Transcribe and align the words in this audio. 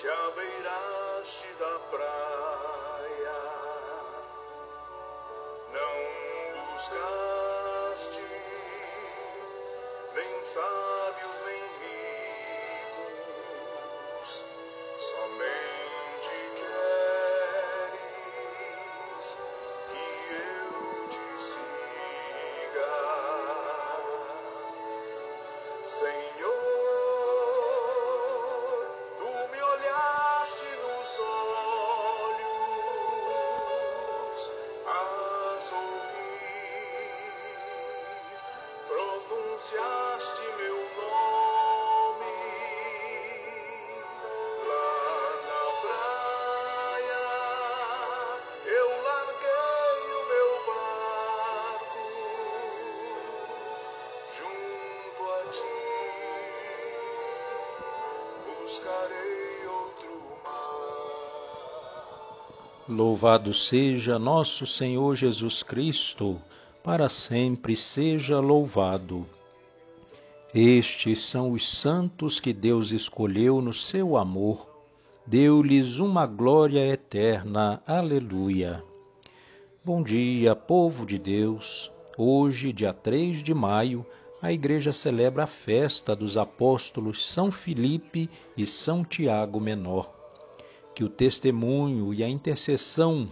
te 0.00 0.08
abeiraste 0.08 1.46
da 1.58 1.78
praia, 1.90 3.40
não 5.74 6.72
buscaste 6.72 8.22
nem 10.14 10.44
Louvado 62.90 63.54
seja 63.54 64.18
nosso 64.18 64.66
Senhor 64.66 65.14
Jesus 65.14 65.62
Cristo, 65.62 66.42
para 66.82 67.08
sempre 67.08 67.76
seja 67.76 68.40
louvado. 68.40 69.24
Estes 70.52 71.20
são 71.20 71.52
os 71.52 71.68
santos 71.68 72.40
que 72.40 72.52
Deus 72.52 72.90
escolheu 72.90 73.60
no 73.60 73.72
seu 73.72 74.16
amor, 74.16 74.66
deu-lhes 75.24 75.98
uma 75.98 76.26
glória 76.26 76.84
eterna. 76.84 77.80
Aleluia. 77.86 78.82
Bom 79.84 80.02
dia, 80.02 80.56
povo 80.56 81.06
de 81.06 81.16
Deus. 81.16 81.92
Hoje, 82.18 82.72
dia 82.72 82.92
3 82.92 83.40
de 83.40 83.54
maio, 83.54 84.04
a 84.42 84.52
igreja 84.52 84.92
celebra 84.92 85.44
a 85.44 85.46
festa 85.46 86.16
dos 86.16 86.36
apóstolos 86.36 87.30
São 87.30 87.52
Filipe 87.52 88.28
e 88.56 88.66
São 88.66 89.04
Tiago 89.04 89.60
Menor. 89.60 90.19
Que 91.00 91.04
o 91.04 91.08
testemunho 91.08 92.12
e 92.12 92.22
a 92.22 92.28
intercessão 92.28 93.26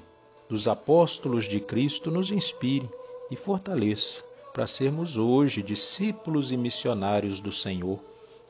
dos 0.49 0.67
apóstolos 0.67 1.45
de 1.45 1.61
Cristo 1.61 2.11
nos 2.11 2.31
inspire 2.31 2.89
e 3.31 3.37
fortaleça 3.37 4.25
para 4.55 4.67
sermos 4.67 5.19
hoje 5.19 5.63
discípulos 5.63 6.51
e 6.51 6.57
missionários 6.57 7.41
do 7.41 7.53
Senhor. 7.53 8.01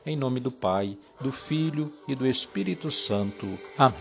Em 0.05 0.15
nome 0.15 0.39
do 0.39 0.49
Pai, 0.49 0.97
do 1.19 1.33
Filho 1.33 1.91
e 2.07 2.15
do 2.15 2.25
Espírito 2.25 2.89
Santo. 2.89 3.45
Amém. 3.77 3.99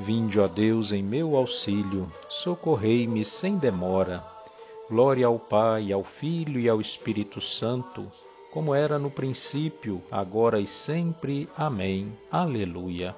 Vinde, 0.00 0.40
ó 0.40 0.48
Deus, 0.48 0.90
em 0.90 1.04
meu 1.04 1.36
auxílio, 1.36 2.10
socorrei-me 2.28 3.24
sem 3.24 3.56
demora. 3.56 4.33
Glória 4.90 5.26
ao 5.26 5.38
Pai, 5.38 5.90
ao 5.90 6.04
Filho 6.04 6.60
e 6.60 6.68
ao 6.68 6.78
Espírito 6.78 7.40
Santo, 7.40 8.06
como 8.52 8.74
era 8.74 8.98
no 8.98 9.10
princípio, 9.10 10.02
agora 10.10 10.60
e 10.60 10.66
sempre. 10.66 11.48
Amém. 11.56 12.12
Aleluia. 12.30 13.16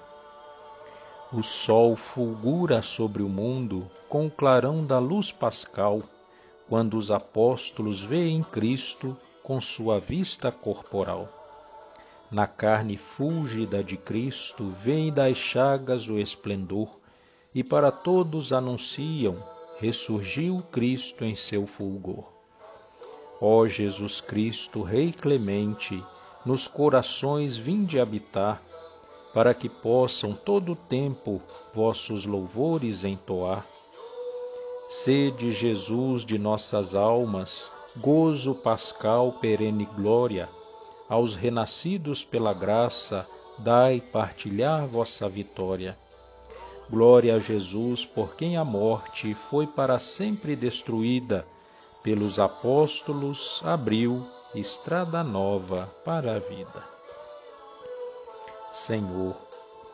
O 1.32 1.42
sol 1.42 1.96
fulgura 1.96 2.82
sobre 2.82 3.20
o 3.20 3.28
mundo 3.28 3.90
com 4.08 4.26
o 4.26 4.30
clarão 4.30 4.86
da 4.86 5.00
luz 5.00 5.32
pascal, 5.32 6.00
quando 6.68 6.96
os 6.96 7.10
apóstolos 7.10 8.00
veem 8.00 8.44
Cristo 8.44 9.16
com 9.42 9.60
sua 9.60 9.98
vista 9.98 10.52
corporal. 10.52 11.28
Na 12.30 12.46
carne 12.46 12.96
fúlgida 12.96 13.82
de 13.82 13.96
Cristo 13.96 14.72
vem 14.84 15.12
das 15.12 15.36
chagas 15.36 16.08
o 16.08 16.16
esplendor, 16.16 16.88
e 17.52 17.64
para 17.64 17.90
todos 17.90 18.52
anunciam: 18.52 19.36
ressurgiu 19.78 20.62
Cristo 20.72 21.24
em 21.24 21.36
seu 21.36 21.66
fulgor. 21.66 22.24
Ó 23.40 23.66
Jesus 23.66 24.20
Cristo, 24.20 24.82
Rei 24.82 25.12
clemente, 25.12 26.02
nos 26.44 26.66
corações 26.66 27.56
vinde 27.56 28.00
habitar, 28.00 28.62
para 29.34 29.52
que 29.52 29.68
possam 29.68 30.32
todo 30.32 30.72
o 30.72 30.76
tempo 30.76 31.42
vossos 31.74 32.24
louvores 32.24 33.04
entoar. 33.04 33.66
Sede 34.88 35.52
Jesus 35.52 36.24
de 36.24 36.38
nossas 36.38 36.94
almas, 36.94 37.70
gozo 37.98 38.54
pascal 38.54 39.32
perene 39.40 39.84
glória, 39.96 40.48
aos 41.08 41.34
renascidos 41.34 42.24
pela 42.24 42.54
graça, 42.54 43.28
dai 43.58 44.00
partilhar 44.00 44.86
vossa 44.86 45.28
vitória. 45.28 45.98
Glória 46.88 47.34
a 47.34 47.40
Jesus, 47.40 48.04
por 48.06 48.36
quem 48.36 48.56
a 48.56 48.64
morte 48.64 49.34
foi 49.34 49.66
para 49.66 49.98
sempre 49.98 50.54
destruída, 50.54 51.44
pelos 52.00 52.38
apóstolos 52.38 53.60
abriu 53.64 54.24
estrada 54.54 55.24
nova 55.24 55.92
para 56.04 56.36
a 56.36 56.38
vida. 56.38 56.84
Senhor, 58.72 59.36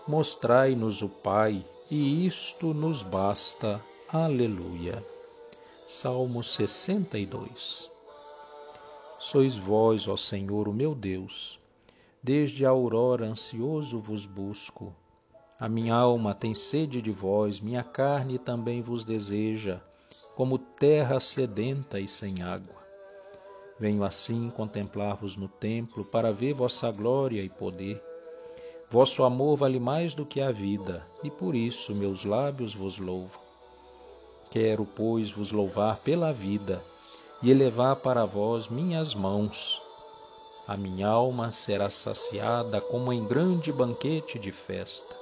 mostrai-nos 0.06 1.00
o 1.00 1.08
Pai, 1.08 1.64
e 1.90 2.26
isto 2.26 2.74
nos 2.74 3.00
basta. 3.00 3.82
Aleluia. 4.12 5.02
Salmo 5.86 6.44
62 6.44 7.90
Sois 9.18 9.56
vós, 9.56 10.06
ó 10.08 10.16
Senhor, 10.16 10.68
o 10.68 10.74
meu 10.74 10.94
Deus. 10.94 11.58
Desde 12.22 12.66
a 12.66 12.70
aurora 12.70 13.24
ansioso 13.24 13.98
vos 13.98 14.26
busco. 14.26 14.94
A 15.62 15.68
minha 15.68 15.94
alma 15.94 16.34
tem 16.34 16.56
sede 16.56 17.00
de 17.00 17.12
vós, 17.12 17.60
minha 17.60 17.84
carne 17.84 18.36
também 18.36 18.82
vos 18.82 19.04
deseja, 19.04 19.80
como 20.34 20.58
terra 20.58 21.20
sedenta 21.20 22.00
e 22.00 22.08
sem 22.08 22.42
água. 22.42 22.74
Venho 23.78 24.02
assim 24.02 24.50
contemplar-vos 24.50 25.36
no 25.36 25.46
templo 25.46 26.04
para 26.06 26.32
ver 26.32 26.52
vossa 26.52 26.90
glória 26.90 27.40
e 27.40 27.48
poder. 27.48 28.02
Vosso 28.90 29.22
amor 29.22 29.56
vale 29.56 29.78
mais 29.78 30.14
do 30.14 30.26
que 30.26 30.40
a 30.40 30.50
vida, 30.50 31.06
e 31.22 31.30
por 31.30 31.54
isso 31.54 31.94
meus 31.94 32.24
lábios 32.24 32.74
vos 32.74 32.98
louvam. 32.98 33.40
Quero, 34.50 34.84
pois, 34.84 35.30
vos 35.30 35.52
louvar 35.52 35.96
pela 35.98 36.32
vida 36.32 36.82
e 37.40 37.52
elevar 37.52 37.94
para 37.94 38.24
vós 38.24 38.66
minhas 38.66 39.14
mãos. 39.14 39.80
A 40.66 40.76
minha 40.76 41.06
alma 41.06 41.52
será 41.52 41.88
saciada 41.88 42.80
como 42.80 43.12
em 43.12 43.24
grande 43.24 43.72
banquete 43.72 44.40
de 44.40 44.50
festa. 44.50 45.21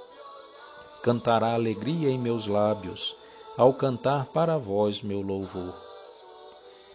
Cantará 1.03 1.55
alegria 1.55 2.11
em 2.11 2.19
meus 2.19 2.47
lábios, 2.47 3.17
ao 3.57 3.73
cantar 3.73 4.27
para 4.27 4.59
vós 4.59 5.01
meu 5.01 5.23
louvor. 5.23 5.75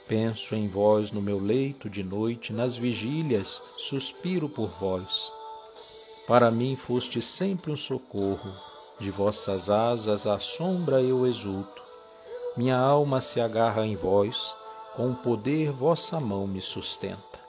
Penso 0.08 0.54
em 0.54 0.68
vós 0.68 1.12
no 1.12 1.20
meu 1.20 1.40
leito 1.40 1.90
de 1.90 2.04
noite, 2.04 2.54
nas 2.54 2.78
vigílias, 2.78 3.64
suspiro 3.78 4.48
por 4.48 4.68
vós. 4.80 5.34
Para 6.28 6.52
mim 6.52 6.76
foste 6.76 7.20
sempre 7.20 7.72
um 7.72 7.76
socorro, 7.76 8.54
de 9.00 9.10
vossas 9.10 9.72
asas 9.72 10.28
à 10.28 10.40
sombra 10.40 11.02
eu 11.02 11.26
exulto. 11.26 11.82
Minha 12.56 12.78
alma 12.78 13.20
se 13.22 13.42
agarra 13.42 13.88
em 13.88 13.96
vós, 13.96 14.56
com 14.96 15.10
o 15.10 15.16
poder 15.16 15.72
vossa 15.72 16.20
mão 16.20 16.46
me 16.46 16.62
sustenta. 16.62 17.40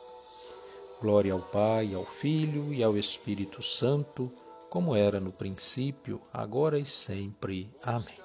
Glória 1.02 1.34
ao 1.34 1.40
Pai, 1.40 1.94
ao 1.94 2.04
Filho 2.06 2.72
e 2.72 2.82
ao 2.82 2.96
Espírito 2.96 3.62
Santo, 3.62 4.32
como 4.70 4.94
era 4.94 5.20
no 5.20 5.32
princípio, 5.32 6.20
agora 6.32 6.78
e 6.78 6.86
sempre. 6.86 7.70
Amém. 7.82 8.18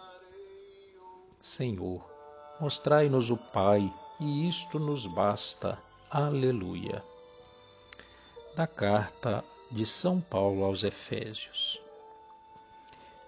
Senhor, 1.42 2.04
mostrai-nos 2.60 3.30
o 3.30 3.38
Pai, 3.38 3.92
e 4.20 4.48
isto 4.48 4.80
nos 4.80 5.06
basta. 5.06 5.78
Aleluia. 6.10 7.04
Da 8.56 8.68
carta 8.68 9.44
de 9.72 9.86
São 9.86 10.20
Paulo 10.20 10.66
aos 10.66 10.84
Efésios. 10.84 11.82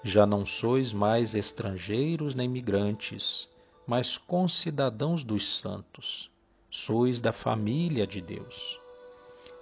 Já 0.04 0.26
não 0.26 0.46
sois 0.46 0.92
mais 0.92 1.34
estrangeiros 1.34 2.36
nem 2.36 2.48
migrantes, 2.48 3.50
mas 3.88 4.18
concidadãos 4.18 5.24
dos 5.24 5.58
santos, 5.60 6.30
sois 6.70 7.22
da 7.22 7.32
família 7.32 8.06
de 8.06 8.20
Deus. 8.20 8.83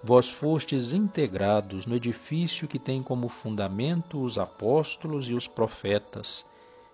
Vós 0.03 0.30
fostes 0.30 0.94
integrados 0.94 1.86
no 1.86 1.95
edifício 1.95 2.68
que 2.68 2.80
tem 2.80 3.03
como 3.03 3.30
fundamento 3.30 4.19
os 4.19 4.39
apóstolos 4.39 5.30
e 5.30 5.36
os 5.36 5.48
profetas, 5.48 6.44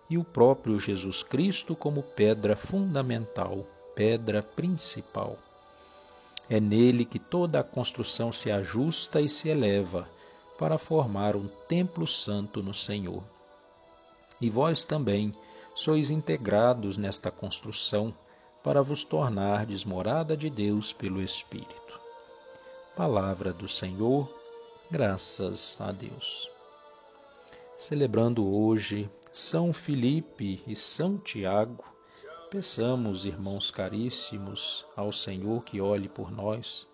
e 0.10 0.18
o 0.18 0.26
próprio 0.26 0.78
Jesus 0.78 1.24
Cristo 1.24 1.74
como 1.74 2.04
pedra 2.04 2.56
fundamental, 2.56 3.66
pedra 3.96 4.44
principal. 4.44 5.38
É 6.50 6.60
nele 6.60 7.06
que 7.06 7.18
toda 7.18 7.62
a 7.62 7.64
construção 7.64 8.32
se 8.32 8.52
ajusta 8.52 9.22
e 9.22 9.30
se 9.30 9.48
eleva 9.48 10.08
para 10.60 10.78
formar 10.78 11.36
um 11.36 11.48
templo 11.68 12.06
santo 12.06 12.62
no 12.62 12.74
Senhor. 12.74 13.24
E 14.42 14.50
vós 14.50 14.84
também 14.84 15.34
sois 15.76 16.10
integrados 16.10 16.98
nesta 16.98 17.32
construção 17.32 18.14
para 18.64 18.82
vos 18.82 19.04
tornardes 19.04 19.86
morada 19.86 20.36
de 20.36 20.50
Deus 20.50 20.92
pelo 20.92 21.22
Espírito. 21.22 22.07
Palavra 22.98 23.54
do 23.54 23.70
Senhor, 23.70 24.28
graças 24.90 25.78
a 25.80 25.92
Deus. 25.92 26.50
Celebrando 27.78 28.44
hoje 28.52 29.08
São 29.32 29.72
Filipe 29.72 30.64
e 30.66 30.76
São 30.76 31.16
Tiago, 31.20 31.86
Peçamos, 32.50 33.24
irmãos 33.24 33.70
caríssimos, 33.70 34.84
ao 34.96 35.14
Senhor 35.14 35.64
que 35.64 35.80
olhe 35.80 36.10
por 36.10 36.32
nós. 36.32 36.88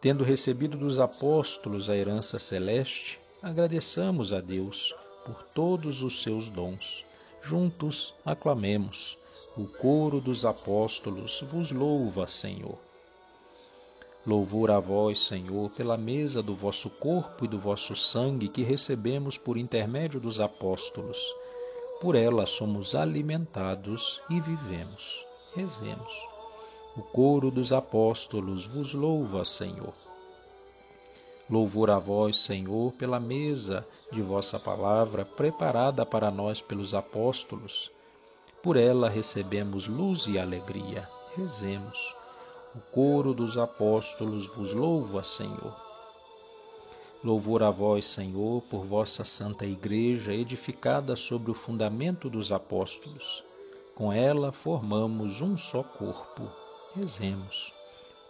Tendo 0.00 0.24
recebido 0.24 0.78
dos 0.78 0.98
apóstolos 0.98 1.90
a 1.90 1.96
herança 1.96 2.38
celeste, 2.38 3.20
agradeçamos 3.42 4.32
a 4.32 4.40
Deus 4.40 4.94
por 5.26 5.44
todos 5.48 6.02
os 6.02 6.22
seus 6.22 6.48
dons. 6.48 7.04
Juntos 7.42 8.14
aclamemos. 8.24 9.18
O 9.58 9.66
coro 9.66 10.22
dos 10.22 10.46
apóstolos 10.46 11.44
vos 11.50 11.70
louva, 11.70 12.26
Senhor. 12.26 12.78
Louvor 14.26 14.70
a 14.70 14.78
vós, 14.78 15.20
Senhor, 15.20 15.70
pela 15.70 15.96
mesa 15.96 16.42
do 16.42 16.54
vosso 16.54 16.88
corpo 16.88 17.44
e 17.44 17.48
do 17.48 17.58
vosso 17.58 17.96
sangue 17.96 18.48
que 18.48 18.62
recebemos 18.62 19.36
por 19.36 19.56
intermédio 19.56 20.20
dos 20.20 20.38
apóstolos 20.38 21.18
por 22.02 22.16
ela 22.16 22.46
somos 22.46 22.96
alimentados 22.96 24.20
e 24.28 24.40
vivemos. 24.40 25.24
Rezemos. 25.54 26.12
O 26.96 27.02
coro 27.02 27.48
dos 27.48 27.72
apóstolos 27.72 28.66
vos 28.66 28.92
louva, 28.92 29.44
Senhor. 29.44 29.94
Louvor 31.48 31.90
a 31.90 32.00
vós, 32.00 32.38
Senhor, 32.38 32.92
pela 32.94 33.20
mesa 33.20 33.86
de 34.10 34.20
vossa 34.20 34.58
palavra 34.58 35.24
preparada 35.24 36.04
para 36.04 36.28
nós 36.28 36.60
pelos 36.60 36.92
apóstolos. 36.92 37.88
Por 38.64 38.76
ela 38.76 39.08
recebemos 39.08 39.86
luz 39.86 40.26
e 40.26 40.40
alegria. 40.40 41.08
Rezemos. 41.36 42.21
O 42.74 42.80
coro 42.90 43.34
dos 43.34 43.58
apóstolos 43.58 44.46
vos 44.46 44.72
louva, 44.72 45.22
Senhor. 45.22 45.76
Louvor 47.22 47.62
a 47.62 47.70
vós, 47.70 48.06
Senhor, 48.06 48.62
por 48.62 48.86
vossa 48.86 49.26
santa 49.26 49.66
Igreja, 49.66 50.32
edificada 50.32 51.14
sobre 51.14 51.50
o 51.50 51.54
fundamento 51.54 52.30
dos 52.30 52.50
apóstolos. 52.50 53.44
Com 53.94 54.10
ela 54.10 54.52
formamos 54.52 55.42
um 55.42 55.58
só 55.58 55.82
corpo. 55.82 56.50
Rezemos. 56.96 57.74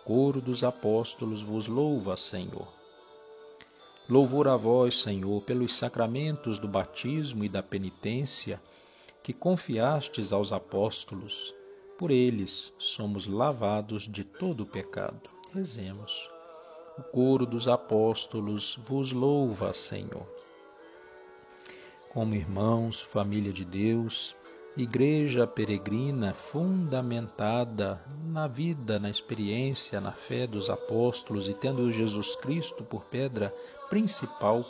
Coro 0.04 0.40
dos 0.40 0.64
apóstolos 0.64 1.40
vos 1.40 1.68
louva, 1.68 2.16
Senhor. 2.16 2.66
Louvor 4.10 4.48
a 4.48 4.56
vós, 4.56 4.98
Senhor, 4.98 5.40
pelos 5.42 5.76
sacramentos 5.76 6.58
do 6.58 6.66
batismo 6.66 7.44
e 7.44 7.48
da 7.48 7.62
penitência 7.62 8.60
que 9.22 9.32
confiastes 9.32 10.32
aos 10.32 10.50
apóstolos. 10.50 11.54
Por 12.02 12.10
eles 12.10 12.74
somos 12.80 13.28
lavados 13.28 14.08
de 14.08 14.24
todo 14.24 14.64
o 14.64 14.66
pecado. 14.66 15.30
Rezemos 15.54 16.28
o 16.98 17.02
coro 17.04 17.46
dos 17.46 17.68
apóstolos 17.68 18.76
vos 18.88 19.12
louva, 19.12 19.72
Senhor. 19.72 20.26
Como 22.12 22.34
irmãos, 22.34 23.00
família 23.00 23.52
de 23.52 23.64
Deus, 23.64 24.34
igreja 24.76 25.46
peregrina 25.46 26.34
fundamentada 26.34 28.04
na 28.24 28.48
vida, 28.48 28.98
na 28.98 29.08
experiência, 29.08 30.00
na 30.00 30.10
fé 30.10 30.44
dos 30.44 30.68
apóstolos 30.68 31.48
e 31.48 31.54
tendo 31.54 31.92
Jesus 31.92 32.34
Cristo 32.34 32.82
por 32.82 33.04
pedra 33.04 33.54
principal, 33.88 34.66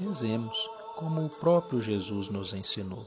rezemos 0.00 0.70
como 0.96 1.26
o 1.26 1.28
próprio 1.28 1.82
Jesus 1.82 2.30
nos 2.30 2.54
ensinou. 2.54 3.06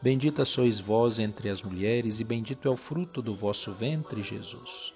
Bendita 0.00 0.44
sois 0.44 0.78
vós 0.78 1.18
entre 1.18 1.48
as 1.48 1.60
mulheres, 1.60 2.20
e 2.20 2.24
bendito 2.24 2.68
é 2.68 2.70
o 2.70 2.76
fruto 2.76 3.20
do 3.20 3.34
vosso 3.34 3.72
ventre, 3.72 4.22
Jesus. 4.22 4.94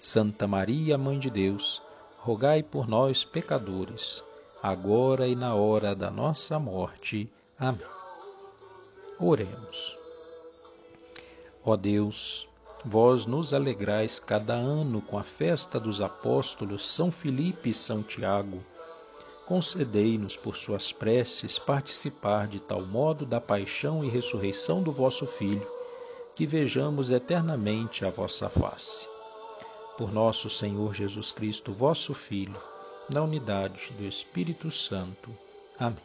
Santa 0.00 0.48
Maria, 0.48 0.96
Mãe 0.96 1.18
de 1.18 1.28
Deus, 1.28 1.82
rogai 2.20 2.62
por 2.62 2.88
nós, 2.88 3.22
pecadores, 3.22 4.24
agora 4.62 5.28
e 5.28 5.34
na 5.34 5.54
hora 5.54 5.94
da 5.94 6.10
nossa 6.10 6.58
morte. 6.58 7.28
Amém. 7.58 7.86
Oremos. 9.18 9.94
Ó 11.62 11.76
Deus, 11.76 12.48
vós 12.82 13.26
nos 13.26 13.52
alegrais 13.52 14.18
cada 14.18 14.54
ano 14.54 15.02
com 15.02 15.18
a 15.18 15.22
festa 15.22 15.78
dos 15.78 16.00
apóstolos 16.00 16.88
São 16.88 17.12
Filipe 17.12 17.68
e 17.68 17.74
São 17.74 18.02
Tiago 18.02 18.64
concedei-nos 19.50 20.36
por 20.36 20.56
suas 20.56 20.92
preces 20.92 21.58
participar 21.58 22.46
de 22.46 22.60
tal 22.60 22.82
modo 22.82 23.26
da 23.26 23.40
paixão 23.40 24.04
e 24.04 24.08
ressurreição 24.08 24.80
do 24.80 24.92
vosso 24.92 25.26
Filho, 25.26 25.66
que 26.36 26.46
vejamos 26.46 27.10
eternamente 27.10 28.04
a 28.04 28.10
vossa 28.10 28.48
face. 28.48 29.08
Por 29.98 30.12
nosso 30.12 30.48
Senhor 30.48 30.94
Jesus 30.94 31.32
Cristo, 31.32 31.72
vosso 31.72 32.14
Filho, 32.14 32.54
na 33.12 33.22
unidade 33.22 33.90
do 33.98 34.06
Espírito 34.06 34.70
Santo. 34.70 35.36
Amém. 35.76 35.98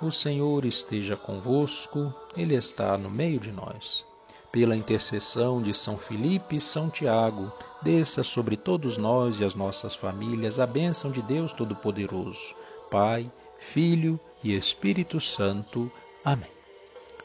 O 0.00 0.10
Senhor 0.10 0.64
esteja 0.64 1.18
convosco, 1.18 2.14
Ele 2.34 2.54
está 2.54 2.96
no 2.96 3.10
meio 3.10 3.38
de 3.38 3.52
nós 3.52 4.09
pela 4.52 4.76
intercessão 4.76 5.62
de 5.62 5.72
São 5.72 5.96
Filipe 5.96 6.56
e 6.56 6.60
São 6.60 6.90
Tiago, 6.90 7.52
desça 7.82 8.22
sobre 8.22 8.56
todos 8.56 8.96
nós 8.96 9.38
e 9.38 9.44
as 9.44 9.54
nossas 9.54 9.94
famílias 9.94 10.58
a 10.58 10.66
bênção 10.66 11.10
de 11.10 11.22
Deus 11.22 11.52
Todo-Poderoso, 11.52 12.54
Pai, 12.90 13.30
Filho 13.58 14.18
e 14.42 14.54
Espírito 14.54 15.20
Santo. 15.20 15.90
Amém. 16.24 16.50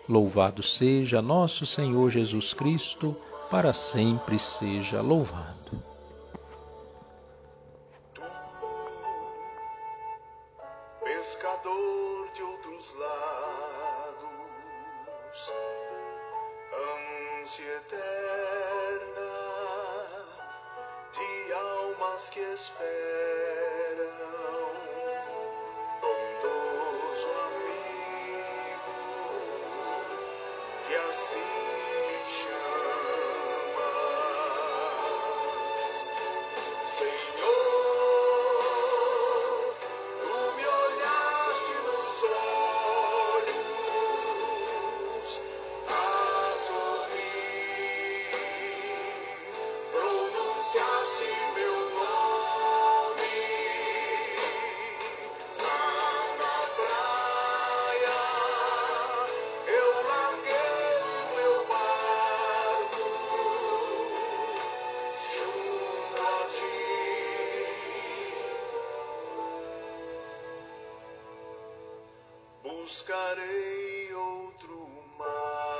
Louvado 0.08 0.62
seja 0.62 1.22
nosso 1.22 1.66
Senhor 1.66 2.10
Jesus 2.12 2.54
Cristo, 2.54 3.16
para 3.50 3.74
sempre 3.74 4.38
seja 4.38 5.02
louvado. 5.02 5.96
pescador 11.26 12.32
de 12.36 12.44
outros 12.44 12.94
lados 13.00 14.26
ânsia 16.76 17.72
eterna 17.78 19.32
de 21.14 21.54
almas 21.54 22.30
que 22.30 22.40
esperam, 22.40 22.76
bondoso 26.02 27.30
amigo 27.48 28.96
que 30.86 30.96
assim 30.96 31.55
buscarei 73.06 74.14
outro 74.16 74.90
mar. 75.20 75.75